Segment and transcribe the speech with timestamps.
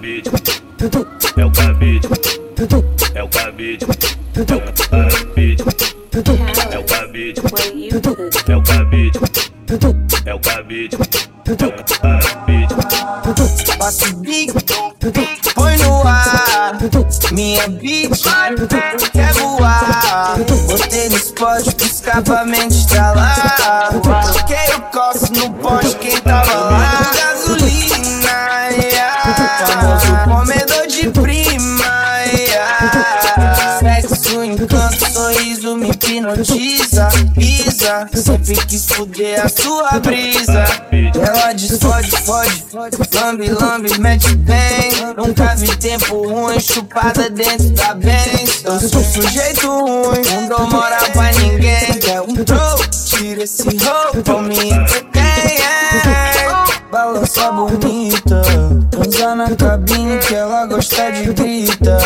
[0.00, 0.30] cabide,
[1.36, 2.08] é o cabide,
[3.14, 3.98] é o cabide, é o
[4.88, 5.64] cabide,
[6.70, 7.42] é o cabide,
[8.48, 9.20] é o cabide,
[10.26, 11.00] é o cabide, é o
[12.00, 12.74] cabide.
[13.78, 14.52] Passo big,
[15.54, 16.78] põe no ar.
[17.32, 18.10] Minha beat
[19.12, 20.36] quer voar.
[20.66, 23.90] Botei no spot pro escapamento estralar.
[24.32, 27.12] Troquei o coço no poste, quem tava lá?
[27.14, 27.89] Gasolina,
[30.24, 32.00] comedor de prima.
[32.32, 33.20] Yeah.
[33.80, 37.08] Sexo, encanto, sorriso me hipnotiza.
[37.34, 40.64] Pisa, sempre quis fuder a sua brisa.
[40.92, 42.10] Ela diz fode,
[43.14, 44.90] lambe, lambe, mete bem.
[45.16, 48.64] Nunca vi tempo ruim, chupada dentro da Benz.
[48.64, 51.98] Eu sou sujeito ruim, não dou moral pra ninguém.
[52.00, 55.79] Quer um troco, tira esse roupa, me entretém.
[57.30, 58.42] Balança bonita,
[58.90, 61.96] transa na cabine que ela gosta de grita.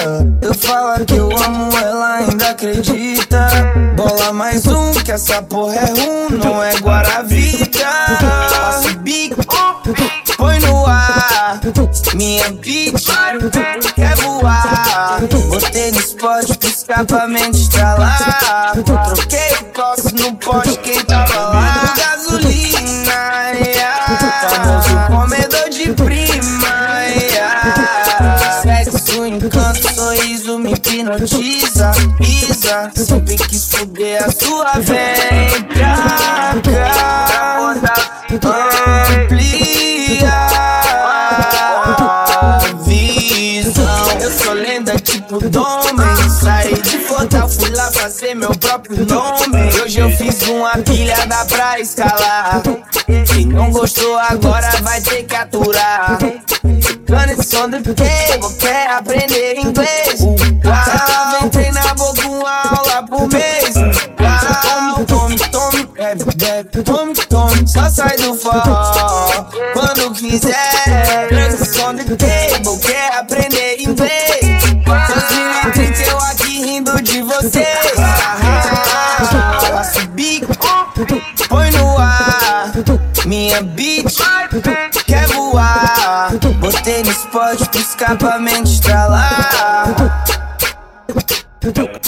[0.43, 3.49] Eu falo que eu amo, ela ainda acredita.
[3.97, 7.87] Bola mais um, que essa porra é rum, não é Guaravita.
[8.51, 9.41] Passo bico,
[10.37, 11.59] põe no ar.
[12.15, 13.07] Minha bitch
[13.95, 15.21] quer voar.
[15.49, 18.75] Botei no spot pro escapamento estralar.
[24.31, 26.75] Famoso comedor de prima.
[27.09, 28.63] Yeah.
[28.63, 31.93] Sexo, encanto, sorriso me hipnotiza.
[32.19, 35.97] Pisa, sempre quis fuder a sua vem pra
[36.63, 37.35] cá.
[39.11, 40.33] Amplia
[42.33, 44.21] a visão.
[44.21, 46.31] Eu sou lenda tipo Domen.
[46.31, 49.71] Saí de Fortal, fui lá fazer meu próprio nome.
[49.83, 52.63] Hoje eu fiz uma pilha, dá pra escalar.
[53.07, 56.19] Quem não gostou agora vai ter que aturar.
[57.31, 60.21] Esse som do table, quer aprender inglês.
[60.21, 63.75] Uau, entrei na boca uma aula por mês.
[63.75, 67.69] Uau, tome, tome, bebe, bebe, tome, tome.
[67.69, 71.29] Só sai do forró quando quiser.
[71.31, 72.94] Esse som do table, quer
[85.07, 86.31] Quer voar.
[86.61, 89.87] Botei no spot pro escapamento estralar.
[91.09, 92.04] É o